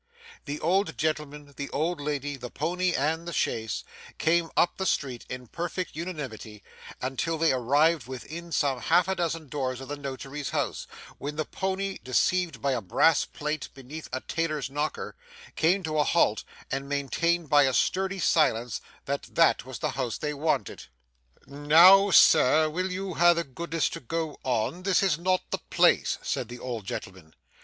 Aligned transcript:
The 0.45 0.59
old 0.61 0.97
gentleman, 0.97 1.53
the 1.57 1.69
old 1.69 2.01
lady, 2.01 2.35
the 2.35 2.49
pony, 2.49 2.93
and 2.95 3.27
the 3.27 3.31
chaise, 3.33 3.83
came 4.17 4.49
up 4.57 4.77
the 4.77 4.85
street 4.87 5.27
in 5.29 5.45
perfect 5.45 5.95
unanimity, 5.95 6.63
until 6.99 7.37
they 7.37 7.51
arrived 7.53 8.07
within 8.07 8.51
some 8.51 8.79
half 8.81 9.07
a 9.07 9.13
dozen 9.13 9.47
doors 9.47 9.79
of 9.79 9.89
the 9.89 9.95
Notary's 9.97 10.49
house, 10.49 10.87
when 11.19 11.35
the 11.35 11.45
pony, 11.45 11.99
deceived 12.03 12.63
by 12.63 12.71
a 12.71 12.81
brass 12.81 13.25
plate 13.25 13.69
beneath 13.75 14.09
a 14.11 14.21
tailor's 14.21 14.71
knocker, 14.71 15.15
came 15.55 15.83
to 15.83 15.99
a 15.99 16.03
halt, 16.03 16.45
and 16.71 16.89
maintained 16.89 17.47
by 17.47 17.65
a 17.67 17.71
sturdy 17.71 18.17
silence, 18.17 18.81
that 19.05 19.21
that 19.35 19.65
was 19.65 19.77
the 19.77 19.91
house 19.91 20.17
they 20.17 20.33
wanted. 20.33 20.85
'Now, 21.45 22.09
Sir, 22.09 22.71
will 22.71 22.91
you 22.91 23.13
ha' 23.13 23.35
the 23.35 23.43
goodness 23.43 23.87
to 23.89 23.99
go 23.99 24.39
on; 24.43 24.81
this 24.81 25.03
is 25.03 25.19
not 25.19 25.41
the 25.51 25.59
place,' 25.59 26.17
said 26.23 26.49
the 26.49 26.57
old 26.57 26.87
gentleman. 26.87 27.35